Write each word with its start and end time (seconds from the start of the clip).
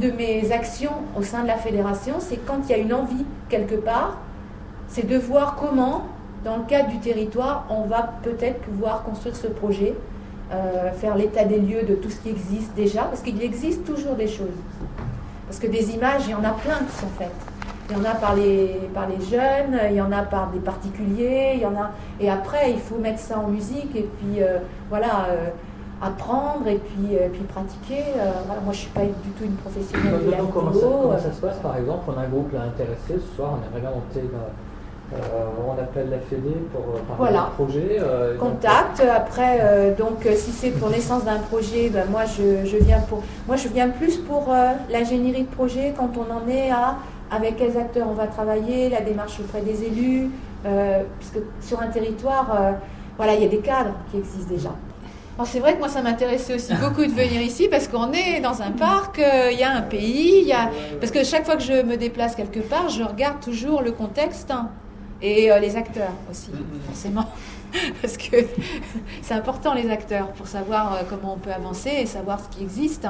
de 0.00 0.10
mes 0.10 0.50
actions 0.52 0.94
au 1.16 1.22
sein 1.22 1.42
de 1.42 1.46
la 1.46 1.56
fédération, 1.56 2.14
c'est 2.18 2.38
quand 2.44 2.58
il 2.64 2.70
y 2.70 2.74
a 2.74 2.78
une 2.78 2.94
envie 2.94 3.24
quelque 3.48 3.74
part, 3.74 4.18
c'est 4.88 5.06
de 5.06 5.16
voir 5.16 5.56
comment, 5.56 6.06
dans 6.44 6.56
le 6.56 6.64
cadre 6.64 6.88
du 6.88 6.98
territoire, 6.98 7.66
on 7.70 7.82
va 7.82 8.14
peut-être 8.22 8.60
pouvoir 8.60 9.04
construire 9.04 9.36
ce 9.36 9.46
projet, 9.46 9.94
euh, 10.52 10.90
faire 10.92 11.16
l'état 11.16 11.44
des 11.44 11.58
lieux 11.58 11.82
de 11.82 11.94
tout 11.94 12.10
ce 12.10 12.16
qui 12.16 12.30
existe 12.30 12.74
déjà, 12.74 13.02
parce 13.02 13.20
qu'il 13.20 13.40
existe 13.42 13.84
toujours 13.84 14.14
des 14.14 14.26
choses. 14.26 14.48
Parce 15.46 15.60
que 15.60 15.66
des 15.66 15.94
images, 15.94 16.22
il 16.26 16.30
y 16.30 16.34
en 16.34 16.44
a 16.44 16.52
plein 16.52 16.78
qui 16.78 16.96
sont 16.96 17.10
faites. 17.18 17.30
Il 17.90 17.96
y 17.96 18.00
en 18.00 18.04
a 18.04 18.14
par 18.14 18.36
les, 18.36 18.88
par 18.94 19.08
les 19.08 19.20
jeunes, 19.24 19.78
il 19.90 19.96
y 19.96 20.00
en 20.00 20.12
a 20.12 20.22
par 20.22 20.50
des 20.50 20.60
particuliers, 20.60 21.52
il 21.54 21.60
y 21.60 21.66
en 21.66 21.74
a. 21.74 21.90
Et 22.20 22.30
après, 22.30 22.70
il 22.70 22.78
faut 22.78 22.98
mettre 22.98 23.18
ça 23.18 23.38
en 23.38 23.48
musique 23.48 23.94
et 23.96 24.08
puis 24.18 24.42
euh, 24.42 24.58
voilà, 24.88 25.26
euh, 25.30 25.48
apprendre 26.02 26.66
et 26.66 26.76
puis, 26.76 27.16
euh, 27.16 27.28
puis 27.32 27.42
pratiquer. 27.42 28.04
moi, 28.46 28.56
je 28.64 28.68
ne 28.68 28.74
suis 28.74 28.90
pas 28.90 29.02
du 29.02 29.30
tout 29.36 29.44
une 29.44 29.56
professionnelle 29.56 30.26
de 30.26 30.30
la 30.30 30.38
comment, 30.38 30.72
ça, 30.72 30.80
comment 30.80 31.18
ça 31.18 31.32
se 31.32 31.40
passe 31.40 31.58
par 31.58 31.76
exemple 31.76 32.10
On 32.14 32.18
a 32.18 32.24
un 32.24 32.28
groupe 32.28 32.52
là 32.52 32.62
intéressé 32.62 33.20
ce 33.20 33.36
soir, 33.36 33.54
on 33.54 33.66
aimerait 33.68 33.80
bien 33.80 33.90
monter. 33.90 34.30
on 35.12 35.82
appelle 35.82 36.10
la 36.10 36.18
Fédé 36.18 36.56
pour 36.72 36.82
parler 36.82 37.16
voilà. 37.18 37.50
projet. 37.54 37.98
Contact. 38.38 39.00
Après, 39.00 39.94
donc, 39.98 40.26
si 40.36 40.52
c'est 40.52 40.70
pour 40.70 40.90
naissance 40.90 41.24
d'un 41.24 41.38
projet, 41.38 41.90
ben, 41.90 42.06
moi, 42.10 42.22
je, 42.24 42.64
je, 42.64 42.76
viens 42.78 43.00
pour, 43.00 43.22
moi, 43.46 43.56
je 43.56 43.68
viens 43.68 43.88
plus 43.90 44.16
pour 44.16 44.54
l'ingénierie 44.90 45.42
de 45.42 45.54
projet 45.54 45.92
quand 45.96 46.10
on 46.16 46.32
en 46.32 46.48
est 46.48 46.70
à 46.70 46.96
avec 47.30 47.56
quels 47.56 47.76
acteurs 47.76 48.08
on 48.10 48.14
va 48.14 48.26
travailler, 48.26 48.88
la 48.88 49.00
démarche 49.00 49.38
auprès 49.40 49.60
des 49.60 49.84
élus, 49.84 50.30
euh, 50.66 51.02
puisque 51.18 51.38
sur 51.60 51.80
un 51.80 51.86
territoire, 51.86 52.54
euh, 52.60 52.72
voilà, 53.16 53.34
il 53.34 53.42
y 53.42 53.46
a 53.46 53.48
des 53.48 53.58
cadres 53.58 53.94
qui 54.10 54.18
existent 54.18 54.52
déjà. 54.52 54.70
C'est 55.44 55.60
vrai 55.60 55.74
que 55.74 55.78
moi, 55.78 55.88
ça 55.88 56.02
m'intéressait 56.02 56.54
aussi 56.54 56.74
beaucoup 56.80 57.04
de 57.04 57.12
venir 57.12 57.40
ici 57.40 57.68
parce 57.68 57.88
qu'on 57.88 58.12
est 58.12 58.40
dans 58.40 58.62
un 58.62 58.70
parc, 58.70 59.18
euh, 59.18 59.50
il 59.52 59.58
y 59.58 59.62
a 59.62 59.72
un 59.72 59.82
pays, 59.82 60.40
il 60.42 60.46
y 60.46 60.52
a... 60.52 60.70
parce 61.00 61.12
que 61.12 61.24
chaque 61.24 61.44
fois 61.44 61.56
que 61.56 61.62
je 61.62 61.82
me 61.82 61.96
déplace 61.96 62.34
quelque 62.34 62.60
part, 62.60 62.88
je 62.88 63.02
regarde 63.02 63.40
toujours 63.40 63.82
le 63.82 63.92
contexte 63.92 64.50
hein, 64.50 64.70
et 65.22 65.50
les 65.60 65.76
acteurs 65.76 66.12
aussi, 66.30 66.50
mm-hmm. 66.50 66.86
forcément. 66.86 67.26
parce 68.00 68.16
que 68.16 68.36
c'est 69.22 69.34
important 69.34 69.74
les 69.74 69.90
acteurs 69.90 70.32
pour 70.32 70.46
savoir 70.46 70.94
euh, 70.94 71.02
comment 71.08 71.34
on 71.34 71.38
peut 71.38 71.52
avancer 71.52 71.90
et 71.90 72.06
savoir 72.06 72.40
ce 72.40 72.48
qui 72.48 72.62
existe. 72.62 73.06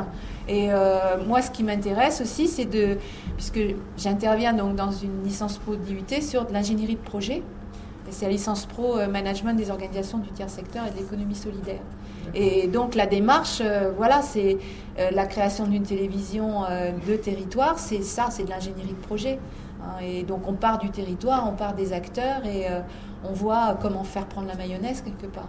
Et 0.49 0.73
euh, 0.73 1.23
moi, 1.27 1.43
ce 1.43 1.51
qui 1.51 1.63
m'intéresse 1.63 2.21
aussi, 2.21 2.49
c'est 2.49 2.65
de, 2.65 2.99
puisque 3.37 3.61
j'interviens 3.97 4.53
donc 4.53 4.77
dans 4.77 4.91
une 4.91 5.23
licence 5.25 5.59
pro 5.59 5.77
d'IUT 5.77 6.23
sur 6.23 6.47
de 6.47 6.53
l'ingénierie 6.53 6.97
de 6.97 7.01
projet, 7.01 7.43
et 8.09 8.13
c'est 8.13 8.27
la 8.27 8.33
licence 8.33 8.67
pro 8.67 8.99
euh, 8.99 9.09
management 9.09 9.55
des 9.55 9.71
organisations 9.71 10.19
du 10.19 10.31
tiers 10.31 10.51
secteur 10.51 10.87
et 10.87 10.91
de 10.91 10.97
l'économie 10.97 11.35
solidaire. 11.35 11.81
Et 12.35 12.69
donc 12.69 12.95
la 12.95 13.07
démarche, 13.07 13.61
voilà, 13.97 14.23
c'est 14.23 14.59
la 15.11 15.27
création 15.27 15.67
d'une 15.67 15.83
télévision 15.83 16.63
de 17.05 17.17
territoire, 17.17 17.77
c'est 17.77 18.03
ça, 18.03 18.29
c'est 18.31 18.45
de 18.45 18.51
l'ingénierie 18.51 18.93
de 18.93 19.07
projet. 19.07 19.41
Hein. 19.83 20.01
et 20.01 20.23
donc 20.23 20.47
on 20.47 20.53
part 20.53 20.79
du 20.79 20.91
territoire, 20.91 21.49
on 21.51 21.57
part 21.57 21.75
des 21.75 21.93
acteurs 21.93 22.47
et 22.47 22.67
on 23.25 23.33
voit 23.33 23.77
comment 23.83 24.05
faire 24.05 24.27
prendre 24.27 24.47
la 24.47 24.55
mayonnaise 24.55 25.01
quelque 25.01 25.27
part. 25.27 25.49